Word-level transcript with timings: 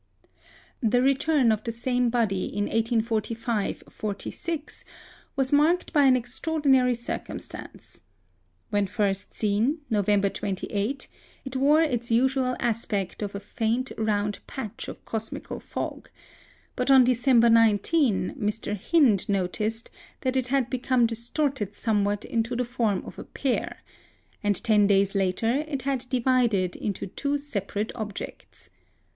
The 0.81 0.99
return 1.03 1.51
of 1.51 1.63
the 1.63 1.71
same 1.71 2.09
body 2.09 2.45
in 2.45 2.63
1845 2.63 3.83
46 3.87 4.83
was 5.35 5.53
marked 5.53 5.93
by 5.93 6.05
an 6.05 6.15
extraordinary 6.15 6.95
circumstance. 6.95 8.01
When 8.71 8.87
first 8.87 9.35
seen, 9.35 9.81
November 9.91 10.29
28, 10.29 11.07
it 11.45 11.55
wore 11.55 11.83
its 11.83 12.09
usual 12.09 12.55
aspect 12.59 13.21
of 13.21 13.35
a 13.35 13.39
faint 13.39 13.91
round 13.95 14.39
patch 14.47 14.87
of 14.87 15.05
cosmical 15.05 15.59
fog; 15.59 16.09
but 16.75 16.89
on 16.89 17.03
December 17.03 17.47
19, 17.51 18.33
Mr. 18.39 18.75
Hind 18.75 19.29
noticed 19.29 19.91
that 20.21 20.35
it 20.35 20.47
had 20.47 20.67
become 20.71 21.05
distorted 21.05 21.75
somewhat 21.75 22.25
into 22.25 22.55
the 22.55 22.65
form 22.65 23.03
of 23.05 23.19
a 23.19 23.23
pear; 23.23 23.83
and 24.41 24.63
ten 24.63 24.87
days 24.87 25.13
later, 25.13 25.63
it 25.67 25.83
had 25.83 26.09
divided 26.09 26.75
into 26.75 27.05
two 27.05 27.37
separate 27.37 27.91
objects. 27.93 28.71